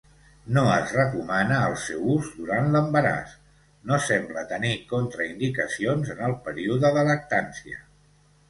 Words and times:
No 0.53 0.61
es 0.75 0.93
recomana 0.99 1.57
el 1.65 1.75
seu 1.81 2.07
ús 2.13 2.31
durant 2.37 2.71
l'embaràs. 2.75 3.35
No 3.91 3.99
sembla 4.07 4.47
tenir 4.55 4.73
contraindicacions 4.95 6.13
en 6.17 6.25
el 6.31 6.37
període 6.49 6.93
de 6.97 7.09
lactància. 7.11 7.83